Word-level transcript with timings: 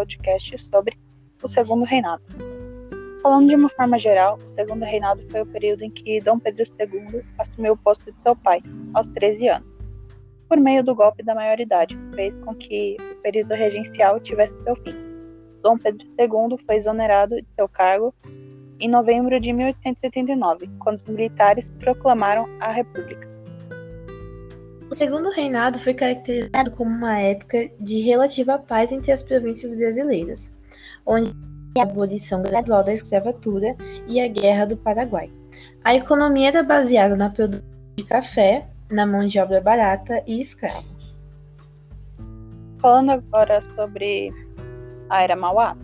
podcast 0.00 0.58
sobre 0.58 0.96
o 1.42 1.48
Segundo 1.48 1.84
Reinado. 1.84 2.22
Falando 3.22 3.48
de 3.48 3.54
uma 3.54 3.68
forma 3.68 3.98
geral, 3.98 4.38
o 4.42 4.48
Segundo 4.48 4.82
Reinado 4.82 5.22
foi 5.30 5.42
o 5.42 5.46
período 5.46 5.82
em 5.82 5.90
que 5.90 6.20
Dom 6.20 6.38
Pedro 6.38 6.64
II 6.80 7.22
assumiu 7.38 7.74
o 7.74 7.76
posto 7.76 8.10
de 8.10 8.16
seu 8.22 8.34
pai, 8.34 8.62
aos 8.94 9.06
13 9.08 9.48
anos, 9.48 9.68
por 10.48 10.58
meio 10.58 10.82
do 10.82 10.94
golpe 10.94 11.22
da 11.22 11.34
maioridade, 11.34 11.94
que 11.94 12.16
fez 12.16 12.34
com 12.36 12.54
que 12.54 12.96
o 12.98 13.14
período 13.16 13.52
regencial 13.52 14.18
tivesse 14.20 14.58
seu 14.62 14.74
fim. 14.76 14.94
Dom 15.62 15.76
Pedro 15.76 16.06
II 16.18 16.56
foi 16.66 16.76
exonerado 16.76 17.36
de 17.36 17.48
seu 17.54 17.68
cargo 17.68 18.14
em 18.80 18.88
novembro 18.88 19.38
de 19.38 19.52
1889, 19.52 20.70
quando 20.78 20.96
os 20.96 21.04
militares 21.04 21.68
proclamaram 21.78 22.48
a 22.58 22.72
República. 22.72 23.29
O 24.90 24.94
segundo 24.94 25.30
reinado 25.30 25.78
foi 25.78 25.94
caracterizado 25.94 26.72
como 26.72 26.90
uma 26.90 27.16
época 27.16 27.70
de 27.78 28.00
relativa 28.00 28.58
paz 28.58 28.90
entre 28.90 29.12
as 29.12 29.22
províncias 29.22 29.72
brasileiras, 29.72 30.52
onde 31.06 31.30
a 31.78 31.82
abolição 31.82 32.42
gradual 32.42 32.82
da 32.82 32.92
escravatura 32.92 33.76
e 34.08 34.20
a 34.20 34.26
Guerra 34.26 34.66
do 34.66 34.76
Paraguai. 34.76 35.30
A 35.84 35.94
economia 35.94 36.48
era 36.48 36.64
baseada 36.64 37.14
na 37.14 37.30
produção 37.30 37.64
de 37.96 38.02
café, 38.02 38.66
na 38.90 39.06
mão 39.06 39.28
de 39.28 39.38
obra 39.38 39.60
barata 39.60 40.24
e 40.26 40.40
escrava. 40.40 40.84
Falando 42.80 43.10
agora 43.10 43.60
sobre 43.76 44.32
a 45.08 45.22
Era 45.22 45.36
Mauá, 45.36 45.76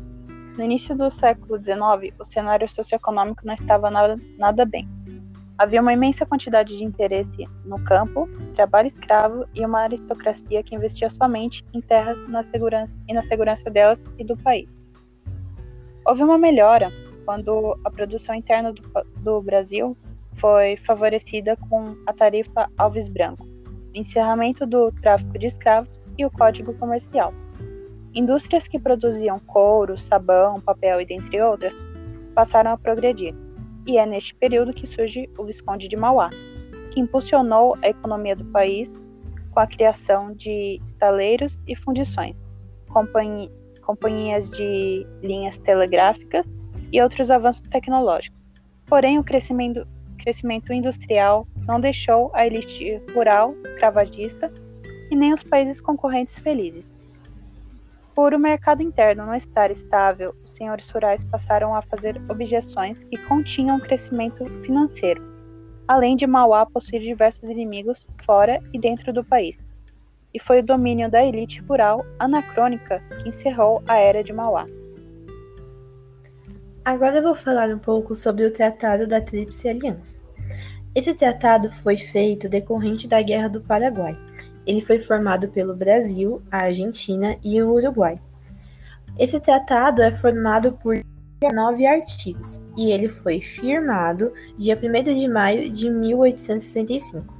no 0.59 0.65
início 0.65 0.97
do 0.97 1.13
século 1.13 1.59
XIX, 1.61 2.13
o 2.19 2.25
cenário 2.25 2.69
socioeconômico 2.69 3.47
não 3.47 3.55
estava 3.55 3.89
nada, 3.89 4.19
nada 4.37 4.65
bem. 4.65 4.96
Havia 5.59 5.81
uma 5.81 5.93
imensa 5.93 6.27
quantidade 6.27 6.77
de 6.77 6.85
interesse 6.85 7.49
no 7.65 7.83
campo, 7.85 8.29
trabalho 8.55 8.89
escravo 8.89 9.47
e 9.55 9.65
uma 9.65 9.81
aristocracia 9.81 10.63
que 10.63 10.75
investia 10.75 11.09
somente 11.09 11.65
em 11.73 11.81
terras 11.81 12.21
na 12.29 12.43
segurança, 12.43 12.93
e 13.09 13.15
na 13.15 13.23
segurança 13.23 13.71
delas 13.71 14.03
e 14.19 14.25
do 14.25 14.37
país. 14.37 14.69
Houve 16.05 16.23
uma 16.23 16.37
melhora 16.37 16.93
quando 17.25 17.79
a 17.85 17.91
produção 17.91 18.35
interna 18.35 18.73
do, 18.73 18.83
do 19.19 19.41
Brasil 19.41 19.97
foi 20.35 20.77
favorecida 20.77 21.57
com 21.69 21.97
a 22.07 22.13
tarifa 22.13 22.71
Alves 22.77 23.09
Branco, 23.09 23.45
o 23.45 23.99
encerramento 23.99 24.67
do 24.67 24.93
tráfico 24.93 25.39
de 25.39 25.47
escravos 25.47 25.99
e 26.19 26.27
o 26.27 26.31
Código 26.31 26.75
Comercial. 26.75 27.33
Indústrias 28.15 28.69
que 28.69 28.79
produziam 28.79 29.39
couro, 29.39 29.99
sabão, 29.99 30.61
papel 30.61 31.01
e 31.01 31.07
dentre 31.07 31.41
outras 31.41 31.75
passaram 32.35 32.73
a 32.73 32.79
progredir, 32.79 33.35
e 33.87 33.99
é 33.99 34.05
neste 34.05 34.35
período 34.35 34.73
que 34.73 34.87
surge 34.87 35.29
o 35.39 35.45
Visconde 35.45 35.89
de 35.89 35.97
Mauá, 35.97 36.31
que 36.91 37.01
impulsionou 37.01 37.77
a 37.83 37.89
economia 37.89 38.35
do 38.35 38.45
país 38.47 38.91
com 39.53 39.61
a 39.61 39.67
criação 39.67 40.33
de 40.35 40.81
estaleiros 40.87 41.63
e 41.67 41.77
fundições, 41.77 42.37
companhi 42.89 43.51
companhias 43.83 44.51
de 44.51 45.07
linhas 45.23 45.59
telegráficas 45.59 46.45
e 46.93 47.01
outros 47.01 47.31
avanços 47.31 47.63
tecnológicos. 47.69 48.37
Porém, 48.87 49.17
o 49.17 49.23
crescimento, 49.23 49.87
crescimento 50.19 50.73
industrial 50.73 51.47
não 51.69 51.81
deixou 51.81 52.31
a 52.35 52.45
elite 52.45 53.01
rural 53.15 53.55
escravagista 53.65 54.53
e 55.11 55.15
nem 55.15 55.33
os 55.33 55.45
países 55.45 55.81
concorrentes 55.81 56.37
felizes. 56.39 56.85
Por 58.17 58.33
o 58.33 58.39
mercado 58.39 58.83
interno 58.83 59.27
não 59.27 59.35
estar 59.35 59.71
estável, 59.71 60.35
os 60.43 60.57
senhores 60.57 60.89
rurais 60.89 61.23
passaram 61.27 61.75
a 61.75 61.83
fazer 61.83 62.19
objeções 62.31 62.97
que 62.97 63.19
continham 63.27 63.79
crescimento 63.79 64.43
financeiro, 64.63 65.23
além 65.87 66.17
de 66.17 66.27
Mauá 66.27 66.65
possuir 66.65 67.03
diversos 67.03 67.47
inimigos 67.51 68.07
fora 68.25 68.59
e 68.73 68.81
dentro 68.81 69.13
do 69.13 69.23
país. 69.23 69.59
E 70.33 70.41
foi 70.41 70.61
o 70.61 70.65
domínio 70.65 71.11
da 71.11 71.23
elite 71.23 71.61
rural 71.61 72.07
anacrônica 72.19 73.03
que 73.23 73.29
encerrou 73.29 73.83
a 73.87 73.99
era 73.99 74.25
de 74.25 74.33
Mauá. 74.33 74.65
Agora 76.87 77.19
eu 77.19 77.23
vou 77.23 77.35
falar 77.35 77.69
um 77.69 77.79
pouco 77.79 78.15
sobre 78.15 78.47
o 78.47 78.51
Tratado 78.51 79.07
da 79.07 79.21
Tríplice 79.21 79.69
Aliança. 79.69 80.17
Esse 80.95 81.13
tratado 81.15 81.71
foi 81.83 81.99
feito 81.99 82.49
decorrente 82.49 83.07
da 83.07 83.21
Guerra 83.21 83.49
do 83.49 83.61
Paraguai 83.61 84.17
ele 84.67 84.81
foi 84.81 84.99
formado 84.99 85.49
pelo 85.49 85.75
Brasil, 85.75 86.43
a 86.51 86.59
Argentina 86.59 87.37
e 87.43 87.63
o 87.63 87.73
Uruguai. 87.73 88.17
Esse 89.19 89.41
tratado 89.41 90.03
é 90.03 90.13
formado 90.13 90.73
por 90.73 91.01
nove 91.55 91.87
artigos 91.87 92.63
e 92.77 92.91
ele 92.91 93.09
foi 93.09 93.41
firmado 93.41 94.33
dia 94.59 94.77
1 94.77 95.15
de 95.15 95.29
maio 95.29 95.71
de 95.71 95.89
1865. 95.89 97.35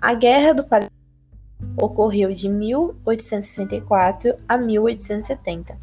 A 0.00 0.14
Guerra 0.14 0.54
do 0.54 0.62
Paraguai 0.64 0.90
ocorreu 1.76 2.32
de 2.32 2.48
1864 2.48 4.34
a 4.48 4.56
1870. 4.56 5.76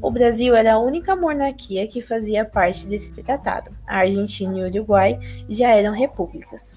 O 0.00 0.10
Brasil 0.10 0.54
era 0.54 0.74
a 0.74 0.78
única 0.78 1.16
monarquia 1.16 1.86
que 1.86 2.00
fazia 2.02 2.44
parte 2.44 2.86
desse 2.86 3.12
tratado. 3.12 3.70
A 3.86 3.98
Argentina 3.98 4.58
e 4.58 4.62
o 4.62 4.66
Uruguai 4.66 5.18
já 5.48 5.70
eram 5.70 5.92
repúblicas. 5.92 6.76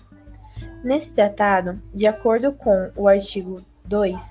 Nesse 0.86 1.12
tratado, 1.12 1.82
de 1.92 2.06
acordo 2.06 2.54
com 2.54 2.92
o 2.96 3.08
artigo 3.08 3.60
2, 3.86 4.22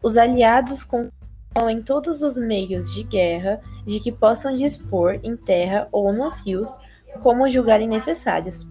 os 0.00 0.16
aliados 0.16 0.84
contam 0.84 1.68
em 1.68 1.82
todos 1.82 2.22
os 2.22 2.36
meios 2.36 2.94
de 2.94 3.02
guerra 3.02 3.60
de 3.84 3.98
que 3.98 4.12
possam 4.12 4.54
dispor 4.54 5.18
em 5.24 5.36
terra 5.36 5.88
ou 5.90 6.12
nos 6.12 6.38
rios, 6.38 6.72
como 7.20 7.50
julgarem 7.50 7.88
necessários. 7.88 8.64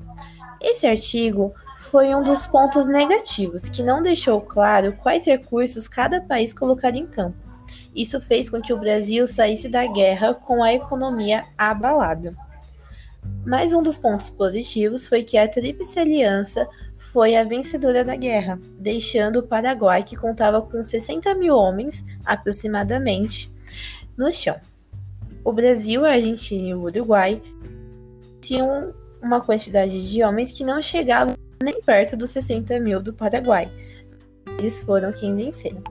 Esse 0.61 0.87
artigo 0.87 1.53
foi 1.79 2.15
um 2.15 2.23
dos 2.23 2.47
pontos 2.47 2.87
negativos, 2.87 3.67
que 3.67 3.83
não 3.83 4.01
deixou 4.01 4.39
claro 4.39 4.93
quais 5.03 5.25
recursos 5.25 5.89
cada 5.89 6.21
país 6.21 6.53
colocaria 6.53 7.01
em 7.01 7.07
campo. 7.07 7.37
Isso 7.93 8.21
fez 8.21 8.49
com 8.49 8.61
que 8.61 8.71
o 8.71 8.79
Brasil 8.79 9.27
saísse 9.27 9.67
da 9.67 9.85
guerra 9.85 10.33
com 10.33 10.63
a 10.63 10.73
economia 10.73 11.43
abalada. 11.57 12.33
Mais 13.45 13.73
um 13.73 13.83
dos 13.83 13.97
pontos 13.97 14.29
positivos 14.29 15.07
foi 15.07 15.23
que 15.23 15.37
a 15.37 15.47
Tríplice 15.47 15.99
Aliança 15.99 16.67
foi 17.11 17.35
a 17.35 17.43
vencedora 17.43 18.05
da 18.05 18.15
guerra, 18.15 18.57
deixando 18.79 19.39
o 19.39 19.43
Paraguai, 19.43 20.01
que 20.03 20.15
contava 20.15 20.61
com 20.61 20.81
60 20.81 21.35
mil 21.35 21.55
homens, 21.55 22.05
aproximadamente, 22.25 23.51
no 24.17 24.31
chão. 24.31 24.55
O 25.43 25.51
Brasil, 25.51 26.05
a 26.05 26.11
Argentina 26.11 26.69
e 26.69 26.73
o 26.73 26.83
Uruguai 26.83 27.41
tinham 28.39 28.93
uma 29.21 29.41
quantidade 29.41 30.09
de 30.09 30.23
homens 30.23 30.51
que 30.51 30.63
não 30.63 30.79
chegavam 30.79 31.35
nem 31.61 31.81
perto 31.81 32.15
dos 32.15 32.29
60 32.29 32.79
mil 32.79 33.01
do 33.01 33.13
Paraguai. 33.13 33.69
Eles 34.57 34.79
foram 34.79 35.11
quem 35.11 35.35
venceram. 35.35 35.83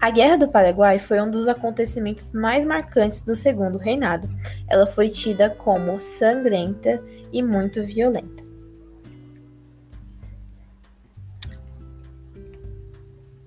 A 0.00 0.10
Guerra 0.10 0.36
do 0.36 0.48
Paraguai 0.48 0.98
foi 0.98 1.20
um 1.20 1.30
dos 1.30 1.48
acontecimentos 1.48 2.32
mais 2.32 2.64
marcantes 2.64 3.22
do 3.22 3.34
Segundo 3.34 3.78
Reinado. 3.78 4.28
Ela 4.68 4.86
foi 4.86 5.08
tida 5.08 5.50
como 5.50 5.98
sangrenta 5.98 7.02
e 7.32 7.42
muito 7.42 7.82
violenta. 7.82 8.44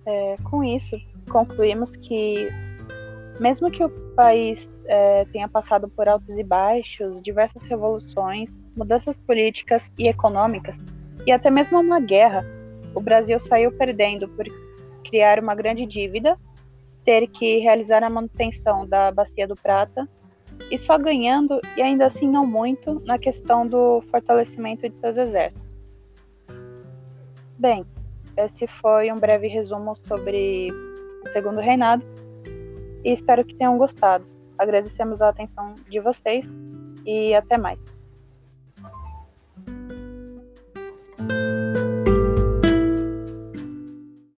É, 0.07 0.35
com 0.49 0.63
isso, 0.63 0.97
concluímos 1.29 1.97
que, 1.97 2.49
mesmo 3.41 3.69
que 3.69 3.83
o 3.83 3.89
país 4.15 4.71
é, 4.85 5.25
tenha 5.25 5.49
passado 5.49 5.89
por 5.89 6.07
altos 6.07 6.33
e 6.37 6.43
baixos, 6.43 7.21
diversas 7.21 7.61
revoluções, 7.63 8.49
mudanças 8.73 9.17
políticas 9.17 9.91
e 9.97 10.07
econômicas, 10.07 10.79
e 11.25 11.31
até 11.33 11.51
mesmo 11.51 11.77
uma 11.81 11.99
guerra, 11.99 12.45
o 12.95 13.01
Brasil 13.01 13.37
saiu 13.37 13.69
perdendo 13.69 14.29
por 14.29 14.45
criar 15.03 15.43
uma 15.43 15.53
grande 15.53 15.85
dívida, 15.85 16.39
ter 17.03 17.27
que 17.27 17.57
realizar 17.57 18.01
a 18.01 18.09
manutenção 18.09 18.87
da 18.87 19.11
Bacia 19.11 19.45
do 19.45 19.55
Prata, 19.55 20.07
e 20.71 20.77
só 20.77 20.97
ganhando, 20.97 21.59
e 21.75 21.81
ainda 21.81 22.05
assim 22.05 22.29
não 22.29 22.47
muito, 22.47 23.01
na 23.05 23.19
questão 23.19 23.67
do 23.67 24.01
fortalecimento 24.09 24.87
de 24.87 24.97
seus 25.01 25.17
exércitos. 25.17 25.67
Bem, 27.59 27.85
esse 28.37 28.67
foi 28.81 29.11
um 29.11 29.15
breve 29.15 29.47
resumo 29.47 29.95
sobre 30.07 30.69
o 30.71 31.29
segundo 31.31 31.59
reinado 31.59 32.05
e 33.03 33.11
espero 33.11 33.43
que 33.43 33.55
tenham 33.55 33.77
gostado. 33.77 34.25
Agradecemos 34.57 35.21
a 35.21 35.29
atenção 35.29 35.73
de 35.89 35.99
vocês 35.99 36.47
e 37.05 37.33
até 37.33 37.57
mais. 37.57 37.96